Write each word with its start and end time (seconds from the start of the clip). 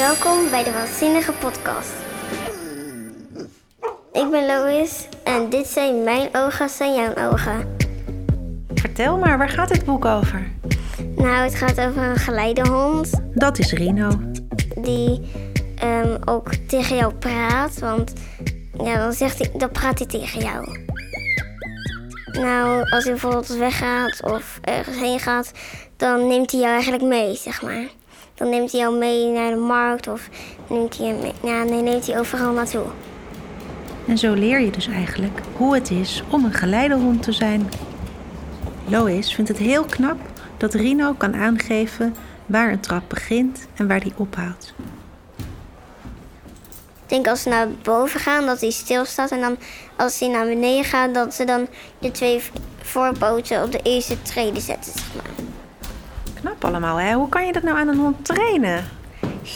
Welkom 0.00 0.50
bij 0.50 0.64
de 0.64 0.72
Waanzinnige 0.72 1.32
Podcast. 1.32 1.92
Ik 4.12 4.30
ben 4.30 4.46
Lois 4.46 5.08
en 5.24 5.50
dit 5.50 5.66
zijn 5.66 6.04
mijn 6.04 6.28
ogen, 6.32 6.68
zijn 6.68 6.94
jouw 6.94 7.30
ogen. 7.30 7.76
Vertel 8.74 9.18
maar, 9.18 9.38
waar 9.38 9.48
gaat 9.48 9.68
dit 9.68 9.84
boek 9.84 10.04
over? 10.04 10.50
Nou, 11.16 11.34
het 11.44 11.54
gaat 11.54 11.80
over 11.80 12.02
een 12.02 12.16
geleidehond 12.16 13.20
Dat 13.34 13.58
is 13.58 13.72
Rino. 13.72 14.10
die 14.76 15.30
ehm, 15.76 16.16
ook 16.24 16.54
tegen 16.54 16.96
jou 16.96 17.14
praat. 17.14 17.78
Want 17.78 18.12
ja, 18.84 18.96
dan, 18.96 19.12
zegt 19.12 19.38
hij, 19.38 19.50
dan 19.58 19.70
praat 19.70 19.98
hij 19.98 20.08
tegen 20.08 20.40
jou. 20.40 20.78
Nou, 22.32 22.90
als 22.90 23.04
hij 23.04 23.12
bijvoorbeeld 23.12 23.46
weggaat 23.46 24.22
of 24.22 24.58
ergens 24.62 24.96
heen 24.96 25.20
gaat, 25.20 25.52
dan 25.96 26.26
neemt 26.26 26.50
hij 26.50 26.60
jou 26.60 26.72
eigenlijk 26.72 27.04
mee, 27.04 27.34
zeg 27.34 27.62
maar. 27.62 27.98
Dan 28.40 28.48
neemt 28.48 28.72
hij 28.72 28.80
jou 28.80 28.96
mee 28.96 29.26
naar 29.26 29.50
de 29.50 29.56
markt 29.56 30.08
of 30.08 30.28
neemt 30.68 30.98
hij, 30.98 31.12
mee, 31.12 31.32
ja, 31.42 31.62
nee, 31.62 31.82
neemt 31.82 32.06
hij 32.06 32.18
overal 32.18 32.52
naartoe. 32.52 32.84
En 34.06 34.18
zo 34.18 34.32
leer 34.32 34.60
je 34.60 34.70
dus 34.70 34.86
eigenlijk 34.86 35.40
hoe 35.56 35.74
het 35.74 35.90
is 35.90 36.22
om 36.30 36.44
een 36.44 36.52
geleidehond 36.52 37.22
te 37.22 37.32
zijn. 37.32 37.68
Lois 38.86 39.34
vindt 39.34 39.50
het 39.50 39.58
heel 39.58 39.84
knap 39.84 40.18
dat 40.56 40.74
Rino 40.74 41.12
kan 41.12 41.34
aangeven 41.34 42.14
waar 42.46 42.72
een 42.72 42.80
trap 42.80 43.02
begint 43.08 43.66
en 43.76 43.88
waar 43.88 44.00
die 44.00 44.12
ophoudt. 44.16 44.74
Ik 47.02 47.16
denk 47.16 47.26
als 47.26 47.42
ze 47.42 47.48
naar 47.48 47.68
boven 47.82 48.20
gaan, 48.20 48.46
dat 48.46 48.60
hij 48.60 48.70
stilstaat. 48.70 49.30
En 49.30 49.40
dan 49.40 49.56
als 49.96 50.20
hij 50.20 50.28
naar 50.28 50.46
beneden 50.46 50.84
gaat, 50.84 51.14
dat 51.14 51.34
ze 51.34 51.44
dan 51.44 51.68
de 51.98 52.10
twee 52.10 52.42
voorpoten 52.82 53.62
op 53.62 53.72
de 53.72 53.80
eerste 53.82 54.22
trede 54.22 54.60
zetten, 54.60 54.92
zeg 54.92 55.14
maar. 55.14 55.49
Knap 56.40 56.64
allemaal, 56.64 56.96
hè? 56.96 57.14
Hoe 57.14 57.28
kan 57.28 57.46
je 57.46 57.52
dat 57.52 57.62
nou 57.62 57.78
aan 57.78 57.88
een 57.88 57.98
hond 57.98 58.24
trainen? 58.24 58.88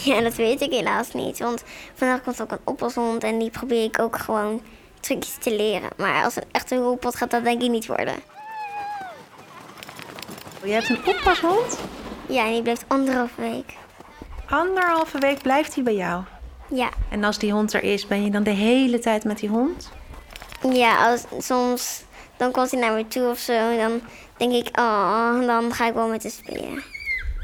Ja, 0.03 0.21
dat 0.21 0.35
weet 0.35 0.61
ik 0.61 0.71
helaas 0.71 1.13
niet. 1.13 1.39
Want 1.39 1.63
vandaag 1.93 2.21
komt 2.23 2.41
ook 2.41 2.51
een 2.51 2.59
oploshond 2.63 3.23
en 3.23 3.39
die 3.39 3.49
probeer 3.49 3.83
ik 3.83 3.99
ook 3.99 4.17
gewoon 4.17 4.61
trucjes 4.99 5.37
te 5.39 5.55
leren. 5.55 5.89
Maar 5.97 6.23
als 6.23 6.35
een 6.35 6.43
echte 6.51 6.75
hulppot 6.75 7.15
gaat 7.15 7.31
dat 7.31 7.43
denk 7.43 7.61
ik 7.61 7.69
niet 7.69 7.87
worden. 7.87 8.15
Je 10.63 10.71
hebt 10.71 10.89
een 10.89 11.05
oppashond. 11.05 11.79
Ja, 12.27 12.45
en 12.45 12.51
die 12.51 12.61
blijft 12.61 12.85
anderhalve 12.87 13.41
week. 13.41 13.73
Anderhalve 14.49 15.19
week 15.19 15.41
blijft 15.41 15.75
hij 15.75 15.83
bij 15.83 15.95
jou. 15.95 16.23
Ja, 16.67 16.89
En 17.09 17.23
als 17.23 17.37
die 17.37 17.51
hond 17.51 17.73
er 17.73 17.83
is, 17.83 18.07
ben 18.07 18.23
je 18.23 18.31
dan 18.31 18.43
de 18.43 18.49
hele 18.49 18.99
tijd 18.99 19.23
met 19.23 19.39
die 19.39 19.49
hond? 19.49 19.91
ja 20.73 21.11
als, 21.11 21.23
soms 21.39 22.03
dan 22.37 22.51
komt 22.51 22.71
hij 22.71 22.79
naar 22.79 22.93
me 22.93 23.07
toe 23.07 23.29
of 23.29 23.37
zo. 23.37 23.51
En 23.53 23.77
dan 23.77 24.01
denk 24.37 24.53
ik, 24.53 24.79
oh, 24.79 25.45
dan 25.45 25.73
ga 25.73 25.87
ik 25.87 25.93
wel 25.93 26.07
met 26.07 26.23
hem 26.23 26.31
spelen. 26.31 26.83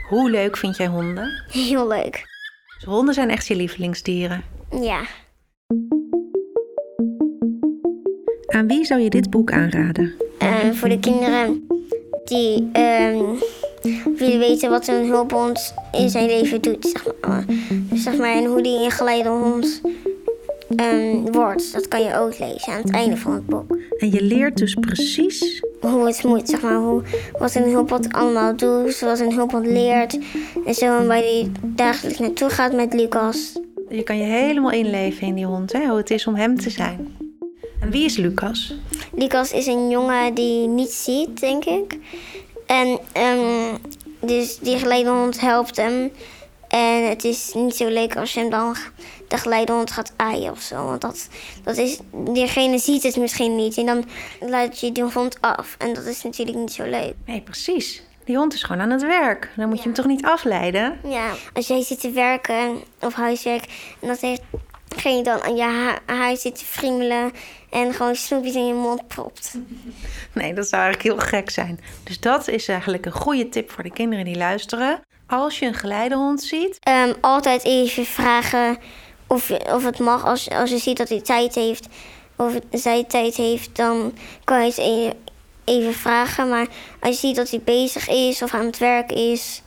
Hoe 0.10 0.30
leuk 0.30 0.58
vind 0.58 0.78
jij 0.78 0.88
honden? 0.88 1.44
Heel 1.52 1.88
leuk. 1.88 2.26
Dus 2.76 2.84
honden 2.84 3.14
zijn 3.14 3.30
echt 3.30 3.48
je 3.48 3.56
lievelingsdieren. 3.56 4.44
Ja. 4.82 5.02
Aan 8.48 8.68
wie 8.68 8.86
zou 8.86 9.02
je 9.02 9.10
dit 9.10 9.30
boek 9.30 9.52
aanraden? 9.52 10.14
Eh, 10.38 10.72
voor 10.72 10.90
de 10.90 11.00
kinderen 11.00 11.68
die 12.24 12.70
ehm, 12.74 13.24
willen 14.16 14.40
weten 14.40 14.70
wat 14.70 14.88
een 14.88 15.06
hulphond 15.06 15.74
in 15.92 16.10
zijn 16.10 16.26
leven 16.26 16.62
doet. 16.62 16.86
Zeg 16.86 17.14
maar. 17.22 17.46
Dus 17.70 18.04
zeg 18.04 18.18
maar, 18.18 18.34
en 18.34 18.46
hoe 18.46 18.62
die 18.62 18.84
een 18.84 18.92
geleidehond 18.92 19.82
ehm, 20.76 21.32
wordt. 21.32 21.74
Dat 21.74 21.88
kan 21.88 22.04
je 22.04 22.18
ook 22.18 22.40
lezen 22.40 22.74
aan 22.74 22.82
het 22.82 22.92
einde 22.92 23.18
van 23.18 23.34
het 23.34 23.46
boek. 23.46 23.78
En 23.98 24.12
je 24.12 24.22
leert 24.22 24.58
dus 24.58 24.74
precies 24.74 25.64
Hoe 25.80 26.06
het 26.06 26.24
moet, 26.24 26.50
zeg 26.50 26.62
maar. 26.62 26.76
Hoe, 26.76 27.02
wat 27.40 27.56
een 27.56 27.70
hulphond 27.70 28.14
allemaal 28.14 28.56
doet. 28.56 29.00
Wat 29.00 29.20
een 29.20 29.34
hulphond 29.34 29.66
leert. 29.66 30.20
En 30.66 30.74
zo 30.74 30.98
en 30.98 31.08
waar 31.08 31.18
hij 31.18 31.52
dagelijks 31.64 32.20
naartoe 32.20 32.50
gaat 32.50 32.74
met 32.74 32.94
Lucas. 32.94 33.60
Je 33.90 34.04
kan 34.04 34.18
je 34.18 34.24
helemaal 34.24 34.72
inleven 34.72 35.28
in 35.28 35.36
die 35.36 35.46
hond, 35.46 35.72
hè? 35.74 35.88
hoe 35.88 35.98
het 35.98 36.10
is 36.10 36.28
om 36.28 36.36
hem 36.36 36.60
te 36.60 36.70
zijn. 36.70 37.18
En 37.80 37.92
wie 37.92 38.06
is 38.06 38.18
Lucas? 38.18 38.76
Lucas 39.16 39.52
is 39.52 39.66
een 39.66 39.90
jongen 39.90 40.34
die 40.34 40.68
niet 40.68 40.92
ziet, 40.92 41.40
denk 41.40 41.66
ik. 41.66 41.98
En 42.66 43.00
ehm, 43.12 43.76
dus 44.20 44.60
die 44.60 44.78
geleidehond 44.78 45.40
helpt 45.40 45.76
hem. 45.76 46.12
En 46.68 47.10
het 47.10 47.24
is 47.24 47.52
niet 47.54 47.76
zo 47.76 47.88
leuk 47.88 48.18
als 48.18 48.34
je 48.34 48.40
hem 48.40 48.50
dan 48.50 48.76
de 49.32 49.38
geleidehond 49.38 49.92
gaat 49.92 50.14
aaien 50.16 50.52
of 50.52 50.62
zo. 50.62 50.86
Want 50.86 51.02
dat, 51.02 51.28
dat 51.64 51.78
is, 51.78 52.00
diegene 52.12 52.78
ziet 52.78 53.04
het 53.04 53.16
misschien 53.18 53.56
niet. 53.56 53.78
En 53.78 53.86
dan 53.86 54.06
laat 54.40 54.80
je 54.80 54.92
die 54.92 55.04
hond 55.04 55.42
af. 55.42 55.76
En 55.78 55.94
dat 55.94 56.06
is 56.06 56.24
natuurlijk 56.24 56.58
niet 56.58 56.72
zo 56.72 56.84
leuk. 56.84 57.14
Nee, 57.26 57.42
precies. 57.42 58.04
Die 58.26 58.38
hond 58.38 58.54
is 58.54 58.64
gewoon 58.64 58.82
aan 58.82 58.90
het 58.90 59.02
werk. 59.02 59.50
Dan 59.56 59.68
moet 59.70 59.78
je 59.78 59.84
hem 59.84 59.94
toch 59.94 60.06
niet 60.06 60.26
afleiden? 60.26 61.00
Ja, 61.08 61.32
als 61.54 61.68
jij 61.68 61.84
zit 61.84 62.00
te 62.00 62.12
werken 62.12 62.82
of 63.00 63.14
huiswerk 63.14 63.64
en 64.02 64.08
dat 64.08 64.20
heeft 64.20 64.42
geen 64.96 65.24
dan 65.24 65.42
aan 65.42 65.56
je 65.56 65.64
hu- 66.06 66.14
huis 66.16 66.42
zit 66.42 66.58
te 66.58 66.66
friemelen 66.66 67.32
en 67.70 67.94
gewoon 67.94 68.16
snoepjes 68.16 68.56
in 68.56 68.68
je 68.68 68.74
mond 68.74 69.08
propt. 69.08 69.54
Nee, 70.34 70.54
dat 70.54 70.68
zou 70.68 70.82
eigenlijk 70.84 71.14
heel 71.16 71.28
gek 71.30 71.50
zijn. 71.50 71.80
Dus 72.04 72.20
dat 72.20 72.48
is 72.48 72.68
eigenlijk 72.68 73.06
een 73.06 73.12
goede 73.12 73.50
tip 73.50 73.72
voor 73.72 73.84
de 73.84 73.92
kinderen 73.92 74.26
die 74.26 74.38
luisteren. 74.38 75.02
Als 75.28 75.60
je 75.60 75.66
een 75.66 75.74
geleidehond 75.74 76.42
ziet, 76.44 76.78
Ehm, 76.80 77.14
altijd 77.22 77.64
even 77.66 78.06
vragen 78.06 78.78
of, 79.32 79.52
of 79.74 79.86
het 79.86 80.00
mag. 80.00 80.26
Als, 80.26 80.50
als 80.50 80.70
je 80.70 80.78
ziet 80.78 80.98
dat 80.98 81.10
hij 81.10 81.22
tijd 81.22 81.56
heeft, 81.56 81.88
of 82.36 82.60
zij 82.72 83.04
tijd 83.04 83.36
heeft, 83.36 83.76
dan 83.76 84.14
kan 84.44 84.60
je 84.60 84.66
het 84.66 84.78
e- 84.78 85.14
even 85.64 85.94
vragen. 85.94 86.50
Maar 86.50 86.68
als 87.00 87.22
je 87.22 87.28
ziet 87.28 87.36
dat 87.36 87.50
hij 87.50 87.62
bezig 87.64 88.10
is 88.10 88.42
of 88.42 88.54
aan 88.54 88.66
het 88.66 88.78
werk 88.78 89.12
is, 89.12 89.62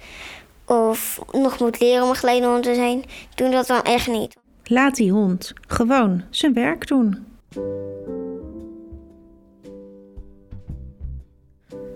of 0.67 1.21
nog 1.33 1.59
moet 1.59 1.81
leren 1.81 2.03
om 2.03 2.09
een 2.09 2.15
geleidehond 2.15 2.63
te 2.63 2.75
zijn, 2.75 3.03
doe 3.35 3.51
dat 3.51 3.67
dan 3.67 3.83
echt 3.83 4.09
niet. 4.09 4.37
laat 4.65 4.97
die 4.97 5.13
hond 5.13 5.53
gewoon 5.69 6.23
zijn 6.31 6.55
werk 6.55 6.87
doen. 6.87 7.27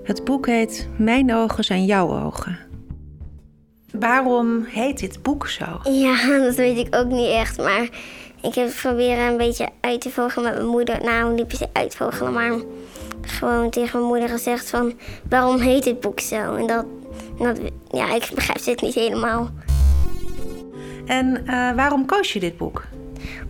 Het 0.02 0.24
boek 0.24 0.46
heet 0.46 0.88
Mijn 0.98 1.34
ogen 1.34 1.64
zijn 1.64 1.84
jouw 1.84 2.24
ogen. 2.24 2.67
Waarom 3.92 4.64
heet 4.64 4.98
dit 4.98 5.22
boek 5.22 5.48
zo? 5.48 5.64
Ja, 5.82 6.26
dat 6.44 6.54
weet 6.54 6.78
ik 6.78 6.94
ook 6.96 7.06
niet 7.06 7.30
echt. 7.30 7.56
Maar 7.56 7.82
ik 8.42 8.54
heb 8.54 8.66
het 8.66 8.78
proberen 8.82 9.26
een 9.26 9.36
beetje 9.36 9.68
uit 9.80 10.00
te 10.00 10.10
vogelen 10.10 10.44
met 10.44 10.54
mijn 10.54 10.70
moeder. 10.70 11.04
Nou, 11.04 11.34
niet 11.34 11.48
per 11.48 11.56
se 11.56 11.68
uitvogelen, 11.72 12.32
maar 12.32 12.52
gewoon 13.20 13.70
tegen 13.70 13.98
mijn 13.98 14.10
moeder 14.10 14.28
gezegd 14.28 14.70
van... 14.70 14.92
waarom 15.28 15.58
heet 15.58 15.84
dit 15.84 16.00
boek 16.00 16.20
zo? 16.20 16.54
En 16.54 16.66
dat, 16.66 16.84
dat 17.38 17.58
ja, 17.90 18.14
ik 18.14 18.30
begrijp 18.34 18.64
het 18.64 18.80
niet 18.80 18.94
helemaal. 18.94 19.50
En 21.06 21.46
eh, 21.46 21.74
waarom 21.74 22.06
koos 22.06 22.32
je 22.32 22.40
dit 22.40 22.56
boek? 22.56 22.84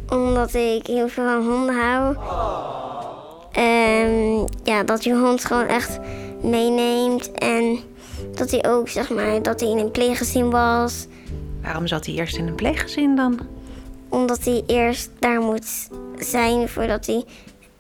Omdat 0.09 0.55
ik 0.55 0.87
heel 0.87 1.09
veel 1.09 1.25
van 1.25 1.47
honden 1.47 1.75
hou. 1.75 2.17
En 3.53 4.45
ja, 4.63 4.83
dat 4.83 5.05
je 5.05 5.15
hond 5.15 5.45
gewoon 5.45 5.67
echt 5.67 5.99
meeneemt. 6.43 7.33
En 7.33 7.79
dat 8.35 8.51
hij 8.51 8.67
ook, 8.69 8.89
zeg 8.89 9.11
maar, 9.11 9.43
dat 9.43 9.61
hij 9.61 9.69
in 9.69 9.79
een 9.79 9.91
pleeggezin 9.91 10.51
was. 10.51 11.07
Waarom 11.63 11.87
zat 11.87 12.07
hij 12.07 12.15
eerst 12.15 12.37
in 12.37 12.47
een 12.47 12.55
pleeggezin 12.55 13.17
dan? 13.17 13.39
Omdat 14.09 14.45
hij 14.45 14.63
eerst 14.67 15.11
daar 15.19 15.41
moet 15.41 15.89
zijn 16.19 16.69
voordat 16.69 17.07
hij 17.07 17.25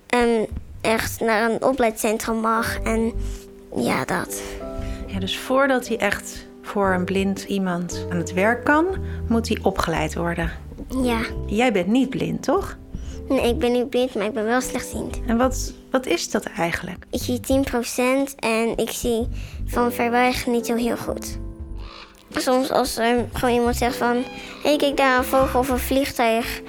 ehm, 0.06 0.44
echt 0.80 1.20
naar 1.20 1.50
een 1.50 1.62
opleidscentrum 1.62 2.36
mag. 2.36 2.78
En 2.78 3.12
ja, 3.76 4.04
dat. 4.04 4.42
Ja, 5.06 5.18
dus 5.18 5.38
voordat 5.38 5.88
hij 5.88 5.98
echt 5.98 6.46
voor 6.62 6.92
een 6.92 7.04
blind 7.04 7.42
iemand 7.42 8.06
aan 8.10 8.16
het 8.16 8.32
werk 8.32 8.64
kan, 8.64 8.86
moet 9.28 9.48
hij 9.48 9.58
opgeleid 9.62 10.14
worden. 10.14 10.50
Ja. 11.02 11.20
Jij 11.46 11.72
bent 11.72 11.86
niet 11.86 12.10
blind, 12.10 12.42
toch? 12.42 12.76
Nee, 13.28 13.48
ik 13.48 13.58
ben 13.58 13.72
niet 13.72 13.90
blind, 13.90 14.14
maar 14.14 14.26
ik 14.26 14.32
ben 14.32 14.44
wel 14.44 14.60
slechtziend. 14.60 15.20
En 15.26 15.36
wat, 15.36 15.72
wat 15.90 16.06
is 16.06 16.30
dat 16.30 16.44
eigenlijk? 16.44 17.04
Ik 17.10 17.22
zie 17.22 17.40
10% 17.40 18.34
en 18.36 18.76
ik 18.76 18.90
zie 18.90 19.28
van 19.66 19.92
ver 19.92 20.34
niet 20.46 20.66
zo 20.66 20.74
heel 20.74 20.96
goed. 20.96 21.38
Soms 22.30 22.70
als 22.70 22.96
er 22.96 23.24
gewoon 23.32 23.54
iemand 23.54 23.76
zegt 23.76 23.96
van... 23.96 24.16
Hé, 24.62 24.68
hey, 24.68 24.76
kijk 24.76 24.96
daar 24.96 25.18
een 25.18 25.24
vogel 25.24 25.60
of 25.60 25.68
een 25.68 25.78
vliegtuig. 25.78 26.60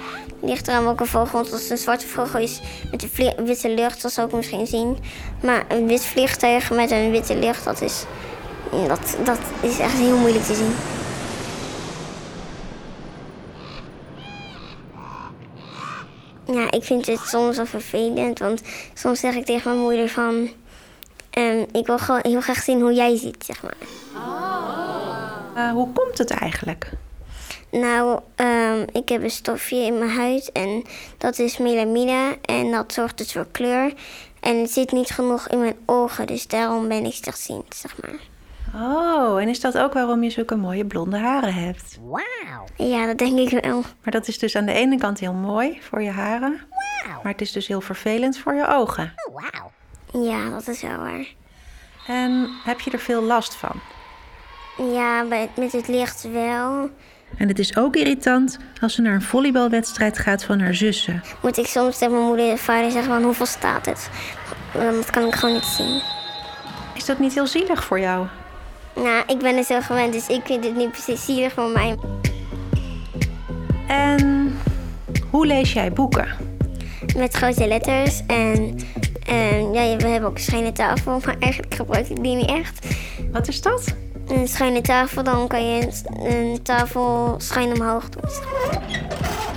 Ligt 0.42 0.68
eraan 0.68 0.84
welke 0.84 1.06
vogel. 1.06 1.32
Want 1.32 1.52
als 1.52 1.62
het 1.62 1.70
een 1.70 1.78
zwarte 1.78 2.06
vogel 2.06 2.40
is 2.40 2.60
met 2.90 3.02
een 3.02 3.44
witte 3.44 3.74
lucht, 3.74 4.02
dat 4.02 4.12
zou 4.12 4.28
ik 4.28 4.34
misschien 4.34 4.66
zien. 4.66 4.98
Maar 5.42 5.64
een 5.68 5.86
wit 5.86 6.04
vliegtuig 6.04 6.70
met 6.70 6.90
een 6.90 7.10
witte 7.10 7.36
lucht, 7.36 7.64
dat 7.64 7.80
is... 7.80 8.04
Dat, 8.88 9.16
dat 9.24 9.38
is 9.60 9.78
echt 9.78 9.92
heel 9.92 10.16
moeilijk 10.16 10.44
te 10.44 10.54
zien. 10.54 10.99
Ik 16.70 16.84
vind 16.84 17.06
het 17.06 17.20
soms 17.20 17.56
wel 17.56 17.66
vervelend. 17.66 18.38
Want 18.38 18.62
soms 18.94 19.20
zeg 19.20 19.34
ik 19.34 19.44
tegen 19.44 19.70
mijn 19.70 19.82
moeder 19.82 20.08
van... 20.08 20.50
ehm, 21.30 21.64
ik 21.72 21.86
wil 21.86 21.98
gewoon 21.98 22.20
heel 22.22 22.40
graag 22.40 22.62
zien 22.62 22.80
hoe 22.80 22.92
jij 22.94 23.16
ziet, 23.16 23.44
zeg 23.44 23.62
maar. 23.62 23.76
Eh, 25.54 25.72
hoe 25.72 25.92
komt 25.92 26.18
het 26.18 26.30
eigenlijk? 26.30 26.90
Nou, 27.70 28.20
ehm, 28.34 28.86
ik 28.92 29.08
heb 29.08 29.22
een 29.22 29.30
stofje 29.30 29.76
in 29.76 29.98
mijn 29.98 30.10
huid 30.10 30.52
en 30.52 30.82
dat 31.18 31.38
is 31.38 31.58
melamine 31.58 32.38
en 32.42 32.70
dat 32.70 32.92
zorgt 32.92 33.18
dus 33.18 33.32
voor 33.32 33.46
kleur. 33.50 33.92
En 34.40 34.58
het 34.58 34.70
zit 34.70 34.92
niet 34.92 35.10
genoeg 35.10 35.48
in 35.48 35.58
mijn 35.58 35.76
ogen, 35.86 36.26
dus 36.26 36.46
daarom 36.46 36.88
ben 36.88 37.04
ik 37.04 37.14
slechtziend, 37.14 37.74
zeg 37.74 37.96
maar. 38.02 38.29
Oh, 38.74 39.40
en 39.40 39.48
is 39.48 39.60
dat 39.60 39.78
ook 39.78 39.92
waarom 39.92 40.22
je 40.22 40.30
zulke 40.30 40.56
mooie 40.56 40.84
blonde 40.86 41.18
haren 41.18 41.54
hebt? 41.54 41.98
Ja, 42.76 43.06
dat 43.06 43.18
denk 43.18 43.38
ik 43.38 43.60
wel. 43.62 43.82
Maar 44.02 44.12
dat 44.12 44.28
is 44.28 44.38
dus 44.38 44.56
aan 44.56 44.64
de 44.64 44.72
ene 44.72 44.98
kant 44.98 45.20
heel 45.20 45.32
mooi 45.32 45.78
voor 45.82 46.02
je 46.02 46.10
haren. 46.10 46.60
Maar 47.22 47.32
het 47.32 47.40
is 47.40 47.52
dus 47.52 47.66
heel 47.66 47.80
vervelend 47.80 48.38
voor 48.38 48.54
je 48.54 48.66
ogen. 48.66 49.14
Ja, 50.12 50.50
dat 50.50 50.68
is 50.68 50.82
wel 50.82 50.96
waar. 50.96 51.26
En 52.06 52.50
heb 52.64 52.80
je 52.80 52.90
er 52.90 52.98
veel 52.98 53.22
last 53.22 53.54
van? 53.54 53.80
Ja, 54.92 55.22
met 55.22 55.72
het 55.72 55.88
licht 55.88 56.28
wel. 56.32 56.90
En 57.36 57.48
het 57.48 57.58
is 57.58 57.76
ook 57.76 57.96
irritant 57.96 58.58
als 58.80 58.94
ze 58.94 59.02
naar 59.02 59.14
een 59.14 59.22
volleybalwedstrijd 59.22 60.18
gaat 60.18 60.44
van 60.44 60.60
haar 60.60 60.74
zussen. 60.74 61.22
Moet 61.42 61.56
ik 61.58 61.66
soms 61.66 61.98
tegen 61.98 62.14
mijn 62.14 62.26
moeder 62.26 62.50
en 62.50 62.58
vader 62.58 62.90
zeggen 62.90 63.12
van 63.12 63.22
hoeveel 63.22 63.46
staat 63.46 63.86
het? 63.86 64.10
Want 64.72 64.96
Dat 64.96 65.10
kan 65.10 65.26
ik 65.26 65.34
gewoon 65.34 65.54
niet 65.54 65.64
zien. 65.64 66.02
Is 66.94 67.04
dat 67.04 67.18
niet 67.18 67.34
heel 67.34 67.46
zielig 67.46 67.84
voor 67.84 68.00
jou? 68.00 68.26
Nou, 69.02 69.22
ik 69.26 69.38
ben 69.38 69.56
er 69.56 69.64
zo 69.64 69.80
gewend, 69.80 70.12
dus 70.12 70.26
ik 70.26 70.40
vind 70.44 70.64
het 70.64 70.76
niet 70.76 70.90
precies 70.90 71.24
zielig 71.24 71.52
voor 71.52 71.68
mij. 71.68 71.96
En 73.86 74.52
hoe 75.30 75.46
lees 75.46 75.72
jij 75.72 75.92
boeken? 75.92 76.28
Met 77.16 77.34
grote 77.34 77.66
letters 77.66 78.22
en, 78.26 78.78
en 79.26 79.72
ja, 79.72 79.96
we 79.96 80.06
hebben 80.06 80.28
ook 80.28 80.34
een 80.36 80.42
schuine 80.42 80.72
tafel, 80.72 81.20
maar 81.24 81.36
eigenlijk 81.38 81.74
gebruik 81.74 82.08
ik 82.08 82.22
die 82.22 82.36
niet 82.36 82.50
echt. 82.50 82.86
Wat 83.32 83.48
is 83.48 83.62
dat? 83.62 83.94
Een 84.26 84.48
schuine 84.48 84.80
tafel, 84.80 85.22
dan 85.22 85.48
kan 85.48 85.64
je 85.64 85.82
een, 85.82 86.32
een 86.32 86.62
tafel 86.62 87.34
schuin 87.38 87.72
omhoog 87.72 88.08
doen. 88.08 88.30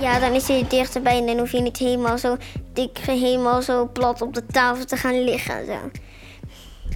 Ja, 0.00 0.18
dan 0.18 0.32
is 0.32 0.48
hij 0.48 0.64
dichterbij 0.68 1.18
en 1.18 1.26
dan 1.26 1.38
hoef 1.38 1.52
je 1.52 1.60
niet 1.60 1.78
helemaal 1.78 2.18
zo 2.18 2.36
dik, 2.72 2.98
helemaal 2.98 3.62
zo 3.62 3.88
plat 3.92 4.22
op 4.22 4.34
de 4.34 4.46
tafel 4.46 4.84
te 4.84 4.96
gaan 4.96 5.24
liggen. 5.24 5.58
en 5.58 5.66
Zo. 5.66 5.90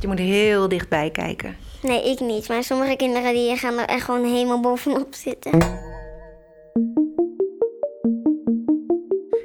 Je 0.00 0.06
moet 0.06 0.19
heel 0.19 0.69
dichtbij 0.69 1.11
kijken. 1.11 1.68
Nee, 1.83 2.11
ik 2.11 2.21
niet. 2.21 2.49
Maar 2.49 2.65
sommige 2.65 2.97
kinderen 2.97 3.35
die 3.35 3.57
gaan 3.57 3.79
er 3.79 3.87
echt 3.87 4.05
gewoon 4.05 4.25
helemaal 4.25 4.61
bovenop 4.61 5.15
zitten. 5.15 5.59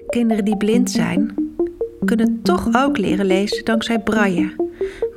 Kinderen 0.07 0.45
die 0.45 0.57
blind 0.57 0.91
zijn, 0.91 1.35
kunnen 2.05 2.39
toch 2.43 2.69
ook 2.75 2.97
leren 2.97 3.25
lezen 3.25 3.65
dankzij 3.65 3.99
braille. 3.99 4.55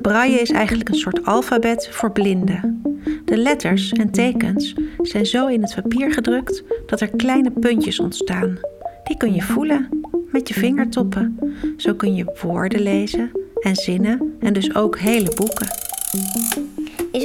Braille 0.03 0.41
is 0.41 0.51
eigenlijk 0.51 0.89
een 0.89 0.95
soort 0.95 1.25
alfabet 1.25 1.89
voor 1.91 2.13
blinden. 2.13 2.83
De 3.25 3.37
letters 3.37 3.93
en 3.93 4.11
tekens 4.11 4.75
zijn 5.03 5.27
zo 5.27 5.47
in 5.47 5.63
het 5.63 5.75
papier 5.75 6.13
gedrukt 6.13 6.63
dat 6.87 7.01
er 7.01 7.17
kleine 7.17 7.51
puntjes 7.51 8.01
ontstaan. 8.01 8.59
Die 9.05 9.17
kun 9.17 9.35
je 9.35 9.43
voelen 9.43 9.89
met 10.33 10.49
je 10.49 10.55
vingertoppen. 10.55 11.39
Zo 11.77 11.95
kun 11.95 12.15
je 12.15 12.39
woorden 12.43 12.81
lezen 12.81 13.31
en 13.61 13.77
zinnen 13.77 14.37
en 14.41 14.53
dus 14.53 14.75
ook 14.75 14.99
hele 14.99 15.35
boeken. 15.35 15.69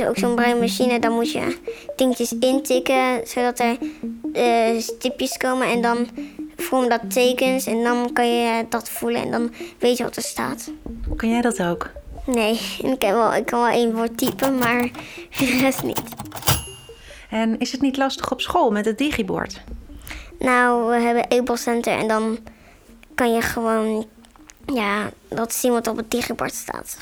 Is 0.02 0.08
ook 0.08 0.18
zo'n 0.18 0.36
breienmachine. 0.36 1.00
Dan 1.00 1.12
moet 1.12 1.32
je 1.32 1.58
dingetjes 1.96 2.34
intikken, 2.40 3.28
zodat 3.28 3.60
er 3.60 3.78
eh, 4.34 4.80
stipjes 4.80 5.38
komen. 5.38 5.68
En 5.68 5.82
dan 5.82 6.08
vormen 6.58 6.90
dat 6.90 7.12
tekens. 7.12 7.66
En 7.66 7.84
dan 7.84 8.14
kan 8.14 8.28
je 8.28 8.66
dat 8.70 8.90
voelen 8.90 9.22
en 9.22 9.32
dan 9.32 9.54
weet 9.80 9.98
je 9.98 10.04
wat 10.04 10.16
er 10.16 10.22
staat. 10.22 10.72
Kun 11.16 11.30
jij 11.30 11.42
dat 11.42 11.64
ook? 11.64 11.90
Nee, 12.26 12.54
ik, 12.94 13.02
heb 13.02 13.14
wel, 13.14 13.34
ik 13.34 13.46
kan 13.46 13.60
wel 13.60 13.70
één 13.70 13.96
woord 13.96 14.18
typen, 14.18 14.58
maar 14.58 14.82
de 15.40 15.58
rest 15.60 15.84
niet. 15.84 16.02
En 17.30 17.60
is 17.60 17.72
het 17.72 17.82
niet 17.82 17.98
lastig 17.98 18.32
op 18.32 18.42
school 18.42 18.72
met 18.72 18.86
het 18.86 18.98
digibord? 18.98 19.62
Nou, 20.40 20.90
we 20.90 21.00
hebben 21.00 21.28
Able 21.30 21.58
Center 21.58 21.94
en 21.98 22.08
dan 22.08 22.38
kan 23.16 23.34
je 23.34 23.42
gewoon 23.42 24.06
ja, 24.66 25.10
dat 25.28 25.54
zien 25.54 25.72
wat 25.72 25.88
op 25.88 25.98
het 25.98 26.12
digibord 26.12 26.54
staat. 26.54 26.98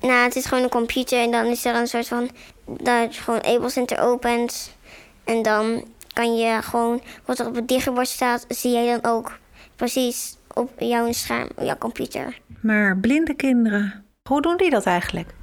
Nou, 0.00 0.12
het 0.12 0.36
is 0.36 0.44
gewoon 0.44 0.64
een 0.64 0.70
computer 0.70 1.18
en 1.18 1.30
dan 1.30 1.46
is 1.46 1.64
er 1.64 1.74
een 1.74 1.86
soort 1.86 2.08
van 2.08 2.30
dat 2.64 3.14
je 3.14 3.22
gewoon 3.22 3.42
Able 3.42 3.68
Center 3.70 4.00
opent 4.00 4.76
en 5.24 5.42
dan 5.42 5.84
kan 6.12 6.36
je 6.36 6.62
gewoon 6.62 7.02
wat 7.24 7.38
er 7.38 7.46
op 7.46 7.54
het 7.54 7.68
digibord 7.68 8.08
staat, 8.08 8.44
zie 8.48 8.72
jij 8.72 8.86
dan 8.86 9.12
ook 9.12 9.38
precies 9.76 10.36
op 10.54 10.70
jouw 10.78 11.12
scherm, 11.12 11.48
op 11.56 11.64
jouw 11.64 11.78
computer. 11.78 12.38
Maar 12.60 12.96
blinde 12.96 13.34
kinderen, 13.34 14.04
hoe 14.28 14.42
doen 14.42 14.56
die 14.56 14.70
dat 14.70 14.84
eigenlijk? 14.84 15.34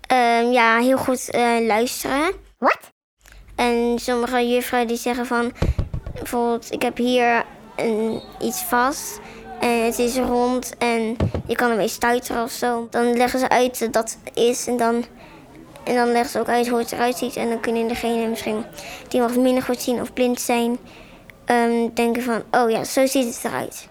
Ehm, 0.00 0.50
ja, 0.50 0.78
heel 0.78 0.98
goed 0.98 1.30
eh, 1.30 1.66
luisteren. 1.66 2.32
Wat? 2.58 2.92
En 3.54 3.98
sommige 3.98 4.48
juffrouwen 4.48 4.88
die 4.88 4.98
zeggen 4.98 5.26
van... 5.26 5.52
Bijvoorbeeld, 6.14 6.72
ik 6.72 6.82
heb 6.82 6.96
hier 6.96 7.44
een, 7.76 8.20
iets 8.40 8.62
vast. 8.62 9.20
En 9.60 9.84
het 9.84 9.98
is 9.98 10.16
rond 10.16 10.76
en 10.78 11.16
je 11.46 11.54
kan 11.54 11.70
ermee 11.70 11.88
stuiteren 11.88 12.42
of 12.42 12.50
zo. 12.50 12.86
Dan 12.90 13.16
leggen 13.16 13.38
ze 13.38 13.48
uit 13.48 13.78
dat 13.78 13.92
dat 13.92 14.18
is 14.34 14.66
en 14.66 14.76
dan... 14.76 15.04
En 15.84 15.94
dan 15.94 16.12
leggen 16.12 16.30
ze 16.30 16.38
ook 16.38 16.48
uit 16.48 16.68
hoe 16.68 16.78
het 16.78 16.92
eruit 16.92 17.16
ziet. 17.16 17.36
En 17.36 17.48
dan 17.48 17.60
kunnen 17.60 17.88
degene 17.88 18.26
misschien 18.26 18.64
die 19.08 19.20
wat 19.20 19.36
minder 19.36 19.62
goed 19.62 19.80
zien 19.80 20.00
of 20.00 20.12
blind 20.12 20.40
zijn... 20.40 20.78
ehm, 21.44 21.88
denken 21.94 22.22
van, 22.22 22.42
oh 22.50 22.70
ja, 22.70 22.84
zo 22.84 23.06
ziet 23.06 23.34
het 23.34 23.44
eruit. 23.44 23.88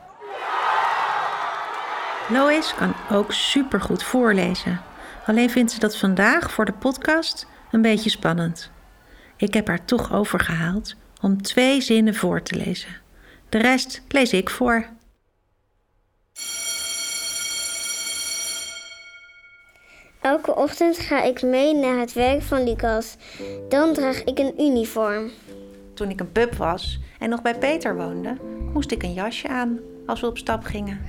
Lois 2.29 2.75
kan 2.75 2.93
ook 3.11 3.31
supergoed 3.33 4.03
voorlezen. 4.03 4.81
Alleen 5.25 5.49
vindt 5.49 5.71
ze 5.71 5.79
dat 5.79 5.97
vandaag 5.97 6.51
voor 6.51 6.65
de 6.65 6.73
podcast 6.73 7.47
een 7.71 7.81
beetje 7.81 8.09
spannend. 8.09 8.71
Ik 9.37 9.53
heb 9.53 9.67
haar 9.67 9.85
toch 9.85 10.13
overgehaald 10.13 10.95
om 11.21 11.41
twee 11.41 11.81
zinnen 11.81 12.15
voor 12.15 12.41
te 12.41 12.55
lezen. 12.55 13.01
De 13.49 13.57
rest 13.57 14.01
lees 14.07 14.33
ik 14.33 14.49
voor. 14.49 14.85
Elke 20.21 20.55
ochtend 20.55 20.97
ga 20.97 21.23
ik 21.23 21.41
mee 21.41 21.75
naar 21.75 21.99
het 21.99 22.13
werk 22.13 22.41
van 22.41 22.63
Lucas. 22.63 23.17
Dan 23.69 23.93
draag 23.93 24.23
ik 24.23 24.39
een 24.39 24.61
uniform. 24.61 25.29
Toen 25.93 26.09
ik 26.09 26.19
een 26.19 26.31
pup 26.31 26.55
was 26.55 26.99
en 27.19 27.29
nog 27.29 27.41
bij 27.41 27.57
Peter 27.57 27.95
woonde, 27.95 28.37
moest 28.73 28.91
ik 28.91 29.03
een 29.03 29.13
jasje 29.13 29.47
aan 29.47 29.79
als 30.05 30.21
we 30.21 30.27
op 30.27 30.37
stap 30.37 30.63
gingen. 30.63 30.99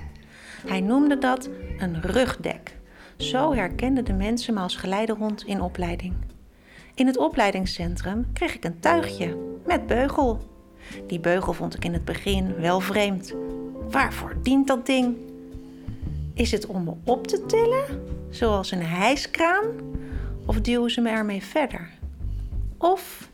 Hij 0.67 0.81
noemde 0.81 1.19
dat 1.19 1.49
een 1.79 2.03
rugdek. 2.03 2.77
Zo 3.17 3.55
herkenden 3.55 4.05
de 4.05 4.13
mensen 4.13 4.55
me 4.55 4.61
als 4.61 4.77
geleidehond 4.77 5.45
in 5.45 5.61
opleiding. 5.61 6.15
In 6.95 7.07
het 7.07 7.17
opleidingscentrum 7.17 8.27
kreeg 8.33 8.55
ik 8.55 8.65
een 8.65 8.81
tuigje 8.81 9.37
met 9.67 9.87
beugel. 9.87 10.39
Die 11.07 11.21
beugel 11.21 11.53
vond 11.53 11.75
ik 11.75 11.85
in 11.85 11.93
het 11.93 12.05
begin 12.05 12.55
wel 12.55 12.81
vreemd. 12.81 13.35
Waarvoor 13.89 14.37
dient 14.43 14.67
dat 14.67 14.87
ding? 14.87 15.30
Is 16.41 16.51
het 16.51 16.67
om 16.67 16.85
me 16.85 16.93
op 17.05 17.27
te 17.27 17.47
tillen, 17.47 17.85
zoals 18.31 18.71
een 18.71 18.83
hijskraan? 18.83 19.65
Of 20.47 20.61
duwen 20.61 20.91
ze 20.91 21.01
me 21.01 21.11
ermee 21.11 21.43
verder? 21.43 21.89
Of 22.79 23.29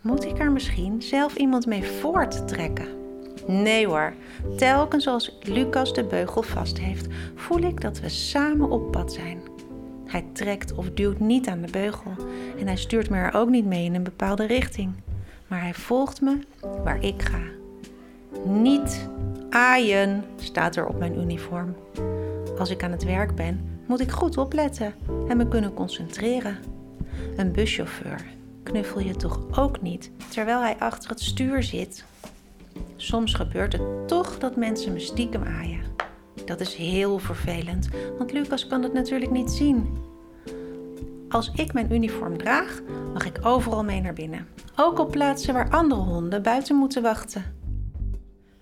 moet 0.00 0.24
ik 0.24 0.38
er 0.38 0.52
misschien 0.52 1.02
zelf 1.02 1.34
iemand 1.34 1.66
mee 1.66 1.84
voorttrekken? 1.84 2.88
Nee 3.46 3.86
hoor, 3.86 4.12
telkens 4.56 5.06
als 5.06 5.38
Lucas 5.42 5.94
de 5.94 6.04
beugel 6.04 6.42
vast 6.42 6.78
heeft, 6.78 7.06
voel 7.34 7.58
ik 7.58 7.80
dat 7.80 8.00
we 8.00 8.08
samen 8.08 8.70
op 8.70 8.92
pad 8.92 9.12
zijn. 9.12 9.40
Hij 10.04 10.24
trekt 10.32 10.74
of 10.74 10.90
duwt 10.90 11.20
niet 11.20 11.48
aan 11.48 11.60
de 11.60 11.70
beugel 11.70 12.12
en 12.58 12.66
hij 12.66 12.76
stuurt 12.76 13.10
me 13.10 13.16
er 13.16 13.34
ook 13.34 13.48
niet 13.48 13.66
mee 13.66 13.84
in 13.84 13.94
een 13.94 14.02
bepaalde 14.02 14.46
richting. 14.46 14.92
Maar 15.46 15.60
hij 15.60 15.74
volgt 15.74 16.20
me 16.20 16.38
waar 16.84 17.04
ik 17.04 17.22
ga. 17.22 17.42
Niet 18.44 19.08
aaien 19.50 20.24
staat 20.36 20.76
er 20.76 20.86
op 20.86 20.98
mijn 20.98 21.18
uniform. 21.20 21.74
Als 22.58 22.70
ik 22.70 22.82
aan 22.82 22.90
het 22.90 23.04
werk 23.04 23.34
ben, 23.34 23.80
moet 23.86 24.00
ik 24.00 24.10
goed 24.10 24.36
opletten 24.36 24.94
en 25.28 25.36
me 25.36 25.48
kunnen 25.48 25.74
concentreren. 25.74 26.56
Een 27.36 27.52
buschauffeur 27.52 28.24
knuffel 28.62 29.00
je 29.00 29.16
toch 29.16 29.58
ook 29.58 29.82
niet 29.82 30.10
terwijl 30.28 30.60
hij 30.60 30.76
achter 30.78 31.10
het 31.10 31.20
stuur 31.20 31.62
zit? 31.62 32.04
Soms 32.96 33.34
gebeurt 33.34 33.72
het 33.72 34.08
toch 34.08 34.38
dat 34.38 34.56
mensen 34.56 34.92
me 34.92 35.00
stiekem 35.00 35.42
aaien. 35.42 35.80
Dat 36.44 36.60
is 36.60 36.74
heel 36.74 37.18
vervelend, 37.18 37.88
want 38.18 38.32
Lucas 38.32 38.66
kan 38.66 38.82
het 38.82 38.92
natuurlijk 38.92 39.30
niet 39.30 39.50
zien. 39.50 39.98
Als 41.28 41.50
ik 41.54 41.72
mijn 41.72 41.92
uniform 41.92 42.38
draag, 42.38 42.80
mag 43.12 43.26
ik 43.26 43.38
overal 43.42 43.84
mee 43.84 44.00
naar 44.00 44.12
binnen. 44.12 44.46
Ook 44.76 44.98
op 44.98 45.10
plaatsen 45.10 45.54
waar 45.54 45.70
andere 45.70 46.00
honden 46.00 46.42
buiten 46.42 46.76
moeten 46.76 47.02
wachten. 47.02 47.44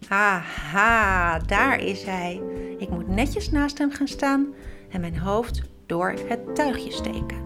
Aha, 0.09 1.39
daar 1.39 1.81
is 1.81 2.03
hij. 2.03 2.41
Ik 2.78 2.88
moet 2.90 3.09
netjes 3.09 3.50
naast 3.50 3.78
hem 3.78 3.90
gaan 3.90 4.09
staan 4.09 4.54
en 4.90 5.00
mijn 5.00 5.19
hoofd 5.19 5.62
door 5.87 6.14
het 6.28 6.54
tuigje 6.54 6.93
steken. 6.93 7.45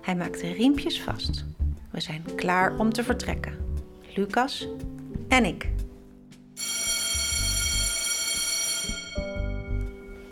Hij 0.00 0.16
maakt 0.16 0.40
de 0.40 0.52
riempjes 0.52 1.02
vast. 1.02 1.44
We 1.90 2.00
zijn 2.00 2.24
klaar 2.34 2.78
om 2.78 2.92
te 2.92 3.04
vertrekken. 3.04 3.56
Lucas 4.14 4.68
en 5.28 5.44
ik. 5.44 5.68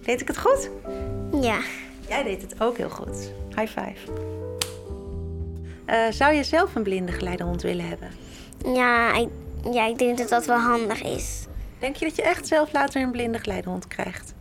Deed 0.03 0.21
ik 0.21 0.29
het 0.29 0.39
goed? 0.39 0.71
Ja, 1.41 1.61
Jij 2.09 2.23
deed 2.23 2.43
het 2.43 2.61
ook 2.61 2.77
heel 2.77 2.91
goed. 2.91 3.33
High 3.57 3.81
five. 3.81 4.13
Eh, 5.85 6.11
zou 6.11 6.35
je 6.35 6.45
zelf 6.45 6.75
een 6.75 6.83
blinde 6.83 7.13
geleidehond 7.13 7.63
willen 7.63 7.89
hebben? 7.89 8.09
ja, 8.75 9.15
ik, 9.15 9.29
ja, 9.73 9.87
ik 9.87 9.99
denk 9.99 10.19
dat 10.19 10.29
dat 10.29 10.47
wel 10.47 10.59
handig 10.59 11.03
is. 11.03 11.47
Denk 11.79 11.97
je 11.97 12.05
dat 12.05 12.17
je 12.17 12.23
echt 12.23 12.47
zelf 12.47 12.73
later 12.73 13.03
een 13.03 13.11
blinde 13.11 13.39
geleidehond 13.39 13.89
krijgt? 13.89 14.35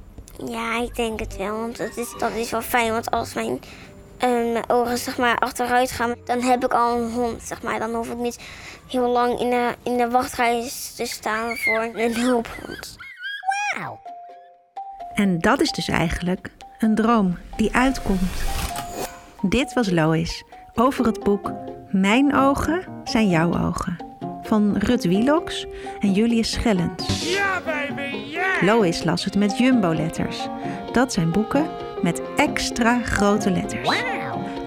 Ja, 0.46 0.82
ik 0.82 0.96
denk 0.96 1.20
het 1.20 1.38
wel, 1.38 1.60
want 1.60 1.78
dat 1.78 1.98
is, 1.98 2.16
dat 2.18 2.32
is 2.32 2.52
wel 2.52 2.62
fijn. 2.62 2.92
Want 2.92 3.12
als 3.12 3.34
mijn 3.34 3.60
en 4.18 4.52
mijn 4.52 4.70
ogen 4.70 4.98
zeg 4.98 5.18
maar, 5.18 5.38
achteruit 5.38 5.92
gaan, 5.92 6.16
dan 6.26 6.42
heb 6.42 6.64
ik 6.64 6.74
al 6.74 6.98
een 6.98 7.12
hond. 7.12 7.42
Zeg 7.42 7.62
maar. 7.62 7.80
Dan 7.80 7.94
hoef 7.94 8.10
ik 8.10 8.18
niet 8.18 8.40
heel 8.88 9.08
lang 9.08 9.40
in 9.40 9.50
de, 9.50 9.76
in 9.84 9.98
de 9.98 10.10
wachtrij 10.10 10.70
te 10.96 11.06
staan 11.06 11.56
voor 11.56 11.90
een 11.94 12.16
hulphond. 12.16 12.98
Wauw. 13.78 14.00
En 15.14 15.40
dat 15.40 15.62
is 15.62 15.72
dus 15.72 15.88
eigenlijk 15.88 16.50
een 16.80 16.96
droom 16.96 17.38
die 17.56 17.76
uitkomt. 17.76 18.44
Dit 19.42 19.74
was 19.74 19.90
Lois 19.90 20.44
over 20.74 21.06
het 21.06 21.24
boek 21.24 21.52
Mijn 21.90 22.36
ogen 22.36 22.88
zijn 23.04 23.30
jouw 23.30 23.54
ogen 23.68 24.05
van 24.46 24.78
Rut 24.78 25.04
Wieloks 25.04 25.66
en 26.00 26.12
Julius 26.12 26.52
Schellens. 26.52 27.34
Ja, 27.34 27.62
baby, 27.66 28.30
yeah! 28.32 28.62
Lois 28.62 29.04
las 29.04 29.26
het 29.26 29.36
met 29.36 29.58
jumbo-letters. 29.58 30.48
Dat 30.92 31.14
zijn 31.14 31.32
boeken 31.32 31.68
met 32.02 32.22
extra 32.36 33.00
grote 33.00 33.52
letters. 33.52 34.04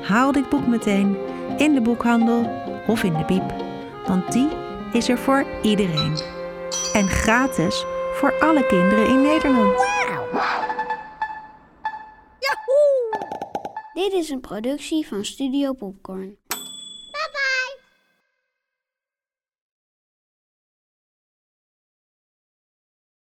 Haal 0.02 0.32
dit 0.32 0.48
boek 0.48 0.66
meteen 0.66 1.16
in 1.56 1.74
de 1.74 1.80
boekhandel 1.80 2.50
of 2.86 3.02
in 3.02 3.12
de 3.12 3.24
biep, 3.24 3.54
want 4.06 4.32
die 4.32 4.48
is 4.92 5.08
er 5.08 5.18
voor 5.18 5.46
iedereen. 5.62 6.18
En 6.92 7.08
gratis 7.08 7.84
voor 8.14 8.34
alle 8.40 8.66
kinderen 8.66 9.08
in 9.08 9.22
Nederland. 9.22 9.86
Dit 13.92 14.12
is 14.12 14.28
een 14.28 14.40
productie 14.40 15.06
van 15.06 15.24
Studio 15.24 15.72
Popcorn. 15.72 16.36